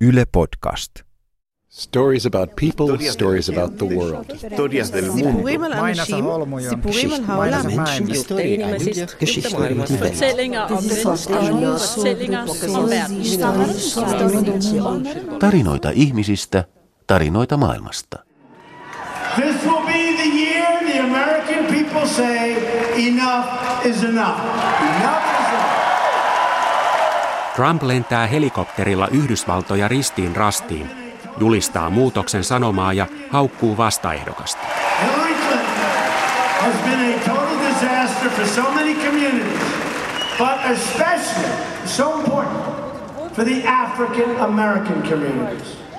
[0.00, 1.02] Yle Podcast.
[1.68, 4.26] Stories about people, stories about the world.
[4.32, 5.42] Historias del mundo.
[15.38, 16.64] Tarinoita ihmisistä,
[17.06, 18.24] tarinoita maailmasta.
[19.36, 22.56] This will be the year the American people say
[23.08, 24.38] enough is enough.
[24.80, 25.27] Enough
[27.58, 30.90] Trump lentää helikopterilla Yhdysvaltoja ristiin rastiin,
[31.38, 34.60] julistaa muutoksen sanomaa ja haukkuu vastaehdokasta.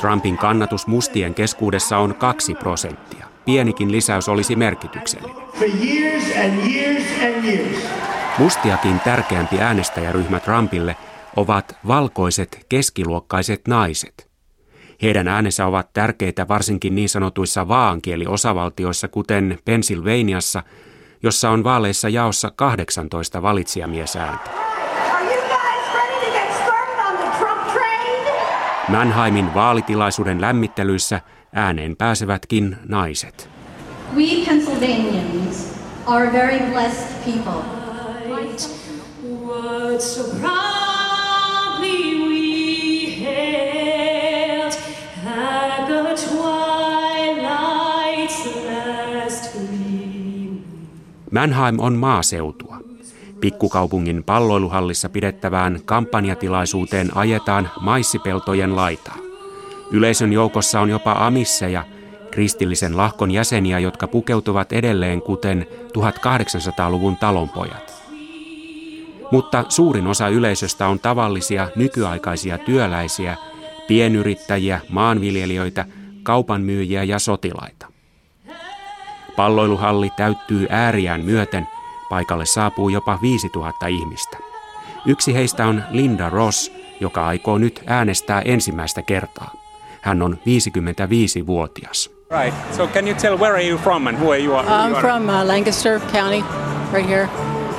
[0.00, 3.26] Trumpin kannatus mustien keskuudessa on 2 prosenttia.
[3.44, 5.36] Pienikin lisäys olisi merkityksellinen.
[8.38, 10.96] Mustiakin tärkeämpi äänestäjäryhmä Trumpille
[11.36, 14.30] ovat valkoiset keskiluokkaiset naiset.
[15.02, 20.62] Heidän äänensä ovat tärkeitä varsinkin niin sanotuissa vaankieliosavaltioissa, kuten Pennsylvaniassa,
[21.22, 24.50] jossa on vaaleissa jaossa 18 valitsijamiesääntä.
[28.88, 31.20] Mannheimin vaalitilaisuuden lämmittelyissä
[31.54, 33.48] ääneen pääsevätkin naiset.
[34.16, 35.72] We Pennsylvanians
[36.06, 37.62] are a very blessed people.
[39.46, 40.81] What so proudly
[51.32, 52.76] Mannheim on maaseutua.
[53.40, 59.16] Pikkukaupungin palloiluhallissa pidettävään kampanjatilaisuuteen ajetaan maissipeltojen laitaa.
[59.90, 61.84] Yleisön joukossa on jopa amisseja,
[62.30, 65.66] kristillisen lahkon jäseniä, jotka pukeutuvat edelleen kuten
[65.98, 68.02] 1800-luvun talonpojat.
[69.30, 73.36] Mutta suurin osa yleisöstä on tavallisia nykyaikaisia työläisiä,
[73.88, 75.84] pienyrittäjiä, maanviljelijöitä,
[76.22, 77.91] kaupanmyyjiä ja sotilaita.
[79.36, 81.68] Palloiluhalli täyttyy ääriään myöten,
[82.08, 84.36] paikalle saapuu jopa 5000 ihmistä.
[85.06, 89.50] Yksi heistä on Linda Ross, joka aikoo nyt äänestää ensimmäistä kertaa.
[90.00, 92.10] Hän on 55-vuotias.
[92.42, 92.74] Right.
[92.76, 94.54] So can you tell where are you from and who are you?
[94.54, 95.00] I'm you are?
[95.00, 96.44] from uh, Lancaster County,
[96.92, 97.28] right here.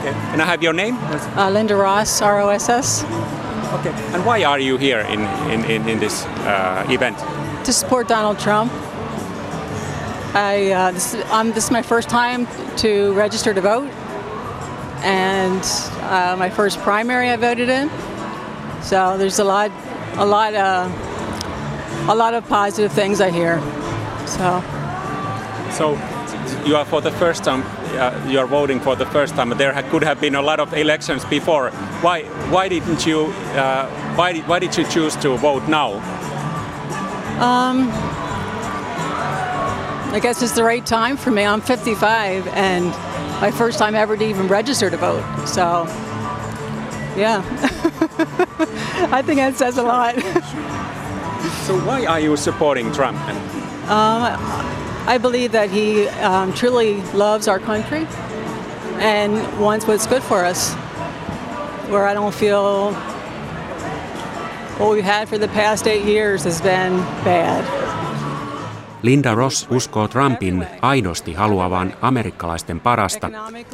[0.00, 0.12] Okay.
[0.30, 0.96] Can I have your name?
[1.36, 3.04] Uh, Linda Ross, R O S S,
[3.74, 3.92] Okay.
[4.14, 5.20] And why are you here in
[5.50, 7.18] in, in, in this uh, event?
[7.64, 8.72] to support Donald Trump.
[10.36, 12.46] I uh, this, is- um, this is my first time
[12.78, 13.88] to register to vote,
[15.02, 15.62] and
[16.10, 17.90] uh, my first primary I voted in.
[18.82, 19.70] So there's a lot,
[20.16, 20.88] a lot, uh,
[22.08, 23.60] a lot of positive things I hear.
[24.26, 24.62] So
[25.72, 25.96] So
[26.66, 27.62] you are for the first time.
[27.96, 29.48] Uh, you are voting for the first time.
[29.56, 31.70] There ha- could have been a lot of elections before.
[32.02, 33.32] Why why didn't you?
[33.56, 33.86] Uh,
[34.16, 36.00] why did, why did you choose to vote now?
[40.16, 41.44] I guess it's the right time for me.
[41.44, 42.86] I'm 55, and
[43.42, 45.46] my first time ever to even register to vote.
[45.46, 45.84] So,
[47.18, 47.44] yeah,
[49.12, 50.14] I think that says a lot.
[51.66, 53.18] So why are you supporting Trump?
[53.28, 53.38] And
[55.06, 58.06] I believe that he um, truly loves our country
[58.98, 60.72] and wants what's good for us.
[61.90, 62.94] Where I don't feel
[64.78, 67.95] what we've had for the past eight years has been bad.
[69.02, 73.30] Linda Ross uskoo Trumpin aidosti haluavan amerikkalaisten parasta.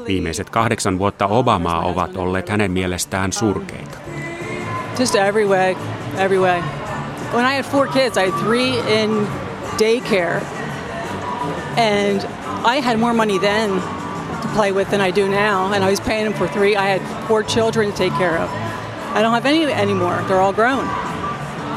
[0.06, 3.98] Viimeiset kahdeksan vuotta Obamaa ovat olleet hänen mielestään surkeita.
[4.98, 5.76] Just every way,
[6.18, 6.62] every way.
[7.34, 9.26] When I had four kids, I had three in
[9.78, 10.42] daycare,
[11.76, 12.20] and
[12.64, 13.82] I had more money then
[14.42, 16.76] to play with than I do now, and I was paying them for three.
[16.76, 18.50] I had four children to take care of.
[19.14, 20.16] I don't have any anymore.
[20.28, 20.84] They're all grown.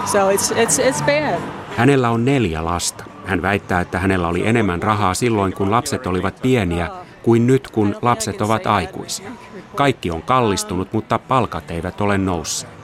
[0.06, 1.39] So it's it's it's bad.
[1.77, 3.15] Hänellä on neljä lasta.
[3.25, 6.90] Hän väittää, että hänellä oli enemmän rahaa silloin, kun lapset olivat pieniä,
[7.24, 9.30] kuin nyt, kun lapset ovat aikuisia.
[9.75, 12.75] Kaikki on kallistunut, mutta palkat eivät ole nousseet.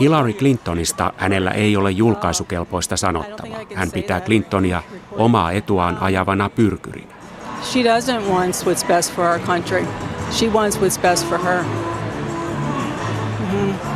[0.00, 3.58] Hillary Clintonista hänellä ei ole julkaisukelpoista sanottavaa.
[3.74, 7.14] Hän pitää Clintonia omaa etuaan ajavana pyrkyrinä.
[7.62, 9.86] She doesn't want what's best for our country.
[10.30, 11.64] She wants what's best for her.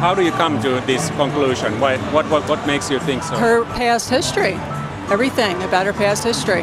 [0.00, 1.72] how do you come to this conclusion?
[1.80, 3.36] Why, what, what what makes you think so?
[3.36, 4.58] her past history,
[5.10, 6.62] everything about her past history.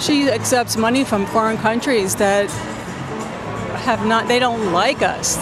[0.00, 2.50] She accepts money from foreign countries that
[3.80, 5.36] have not, they don't like us.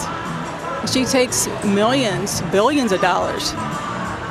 [0.91, 3.53] She takes millions, billions of dollars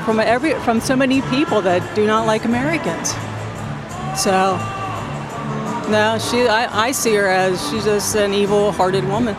[0.05, 3.11] from every from so many people that do not like Americans.
[4.21, 4.57] So
[5.91, 9.37] no, she I, I see her as she's just an evil-hearted woman.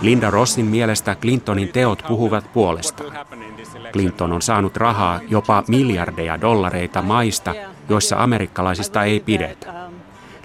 [0.00, 3.26] Linda Rossin mielestä Clintonin teot puhuvat puolestaan.
[3.92, 7.54] Clinton on saanut rahaa jopa miljardeja dollareita maista,
[7.88, 9.72] joissa amerikkalaisista ei pidetä.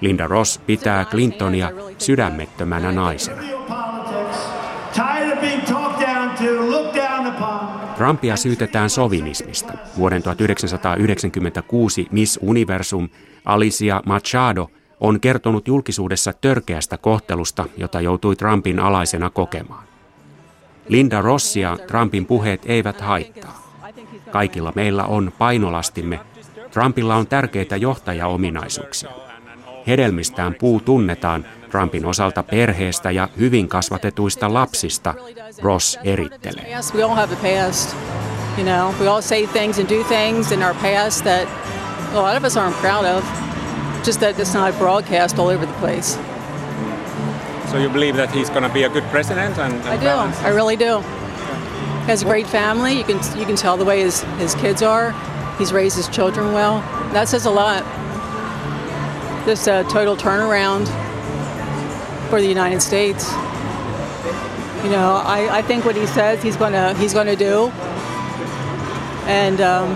[0.01, 3.41] Linda Ross pitää Clintonia sydämettömänä naisena.
[7.97, 9.73] Trumpia syytetään sovinismista.
[9.97, 13.09] Vuoden 1996 Miss Universum
[13.45, 14.69] Alicia Machado
[15.01, 19.83] on kertonut julkisuudessa törkeästä kohtelusta, jota joutui Trumpin alaisena kokemaan.
[20.87, 23.71] Linda Rossia Trumpin puheet eivät haittaa.
[24.31, 26.19] Kaikilla meillä on painolastimme.
[26.71, 29.09] Trumpilla on tärkeitä johtajaominaisuuksia.
[29.87, 35.13] Hedelmistään puu tunnetaan Trumpin osalta perheestä ja hyvin kasvatetuista lapsista,
[35.61, 36.77] Ross erittelee.
[38.57, 41.47] You know, we all say things and do things in our past that
[42.13, 43.40] a lot of us aren't proud of.
[44.03, 46.17] Just that it's not broadcast all over the place.
[47.71, 49.57] So you believe that he's going to be a good president?
[49.57, 50.45] And, and I do.
[50.45, 50.99] I really do.
[50.99, 52.97] He has a great family.
[52.97, 55.13] You can you can tell the way his his kids are.
[55.57, 56.81] He's raised his children well.
[57.13, 57.83] That says a lot.
[59.45, 60.87] Just a total turnaround
[62.29, 63.31] for the United States.
[64.83, 67.67] You know, I, I think what he says he's gonna he's gonna do,
[69.27, 69.95] and um,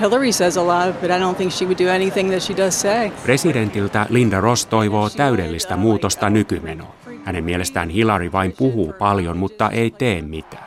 [0.00, 2.80] Hillary says a lot, but I don't think she would do anything that she does
[2.80, 3.10] say.
[3.24, 6.90] Presidentiltä Linda Ross toivoo täydellistä muutosta nykymenoon.
[7.24, 10.66] Hänen mielestään Hillary vain puhuu paljon, mutta ei tee mitään.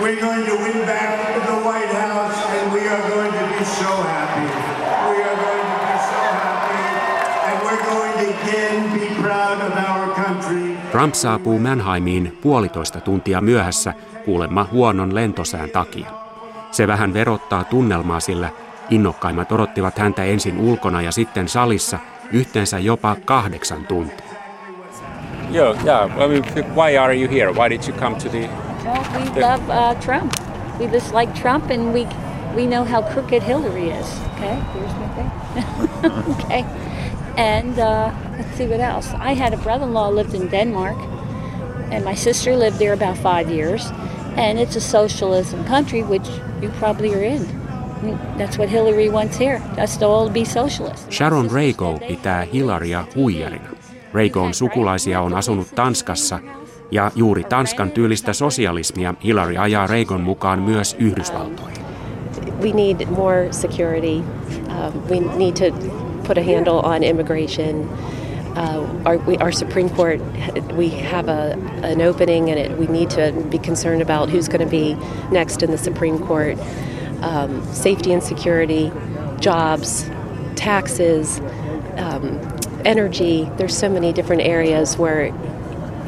[0.00, 4.02] We're going to win back the White House and we are going to be so
[4.02, 4.46] happy.
[5.10, 6.82] We are going to be so happy
[7.46, 10.76] and we're going to again be proud of our country.
[10.92, 13.94] Trump saapuu Mannheimiin puolitoista tuntia myöhässä
[14.26, 16.10] kuulemma huonon lentosään takia.
[16.70, 18.50] Se vähän verottaa tunnelmaa, sillä
[18.90, 21.98] innokkaimmat odottivat häntä ensin ulkona ja sitten salissa
[22.32, 24.26] yhteensä jopa kahdeksan tuntia.
[25.54, 26.10] Yeah, yeah.
[26.74, 27.52] why are you here?
[27.52, 28.48] Why did you come to the
[28.86, 30.32] Well, we love uh, Trump.
[30.78, 32.06] We just like Trump, and we
[32.54, 34.06] we know how crooked Hillary is.
[34.34, 35.30] Okay, here's my thing.
[36.44, 36.62] okay,
[37.36, 39.12] and uh, let's see what else.
[39.14, 40.96] I had a brother-in-law lived in Denmark,
[41.90, 43.90] and my sister lived there about five years,
[44.36, 46.28] and it's a socialism country, which
[46.62, 47.46] you probably are in.
[48.38, 49.62] That's what Hillary wants here.
[49.84, 51.06] Us to all be socialists.
[51.10, 53.68] Sharon Reiko pitää Hillarya huijarina.
[54.12, 56.38] Reikon sukulaisia on asunut Tanskassa
[56.90, 61.86] ja juuri Tanskan tyylistä sosialismia Hillary ajaa Reagan mukaan myös Yhdysvaltoihin.
[62.62, 64.22] We need more security.
[64.68, 65.76] Um, we need to
[66.26, 67.88] put a handle on immigration.
[68.56, 70.18] Uh, our, we, our, Supreme Court,
[70.72, 74.64] we have a, an opening and it, we need to be concerned about who's going
[74.64, 74.94] to be
[75.30, 76.56] next in the Supreme Court.
[77.20, 78.90] Um, safety and security,
[79.40, 80.08] jobs,
[80.54, 81.40] taxes,
[81.96, 82.40] um,
[82.86, 83.50] energy.
[83.58, 85.32] There's so many different areas where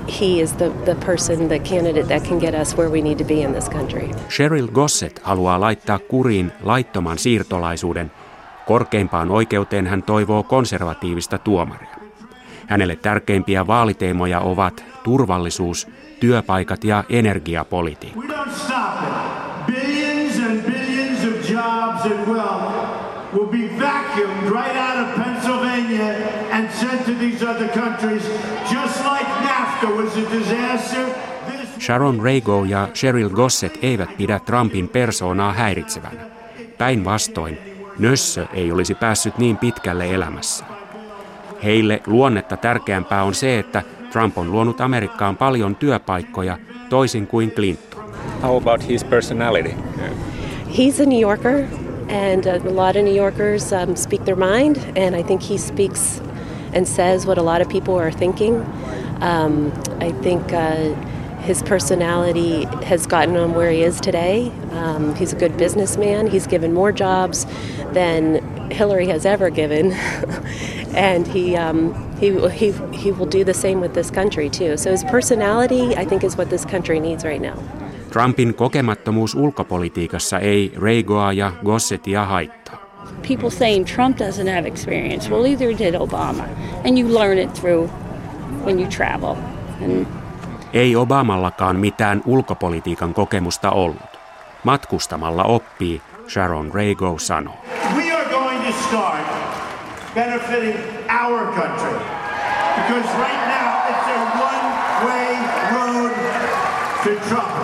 [0.09, 3.25] he is the, the person, the candidate that can get us where we need to
[3.25, 4.11] be in this country.
[4.29, 8.11] Cheryl Gossett haluaa laittaa kuriin laittoman siirtolaisuuden.
[8.67, 11.98] Korkeimpaan oikeuteen hän toivoo konservatiivista tuomaria.
[12.69, 15.89] Hänelle tärkeimpiä vaaliteemoja ovat turvallisuus,
[16.21, 18.21] työpaikat ja energiapolitiikka.
[23.33, 26.09] will be vacuumed right out of Pennsylvania
[26.51, 28.23] and sent to these other countries,
[28.73, 31.07] just like NAFTA was a disaster.
[31.81, 36.21] Sharon Rago ja Cheryl Gossett eivät pidä Trumpin persoonaa häiritsevänä.
[36.79, 37.59] Päinvastoin,
[37.99, 40.65] Nössö ei olisi päässyt niin pitkälle elämässä.
[41.65, 48.03] Heille luonnetta tärkeämpää on se, että Trump on luonut Amerikkaan paljon työpaikkoja, toisin kuin Clinton.
[48.43, 49.71] How about his personality?
[50.79, 51.65] He's a New Yorker.
[52.09, 56.21] and a lot of New Yorkers um, speak their mind, and I think he speaks
[56.73, 58.63] and says what a lot of people are thinking.
[59.21, 60.95] Um, I think uh,
[61.41, 64.51] his personality has gotten him where he is today.
[64.73, 66.27] Um, he's a good businessman.
[66.27, 67.47] He's given more jobs
[67.93, 69.91] than Hillary has ever given,
[70.95, 74.77] and he, um, he he he will do the same with this country too.
[74.77, 77.57] So his personality, I think, is what this country needs right now.
[78.11, 82.79] Trumpin kokemattomuus ulkopolitiikassa ei Reigoa ja Gossetia haittaa.
[83.29, 85.31] People saying Trump doesn't have experience.
[85.31, 86.45] Well, either did Obama.
[86.85, 87.91] And you learn it through
[88.65, 89.37] when you travel.
[89.83, 90.07] And...
[90.73, 94.19] Ei Obamallakaan mitään ulkopolitiikan kokemusta ollut.
[94.65, 97.55] Matkustamalla oppii, Sharon Reigo sanoo.
[97.97, 99.58] We are going to start
[100.19, 100.75] benefiting
[101.09, 101.95] our country.
[102.75, 105.31] Because right now it's a one-way
[105.71, 106.13] road
[107.05, 107.58] to Trump.